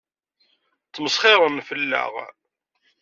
[0.87, 2.13] Ttmesxiṛen fell-aɣ.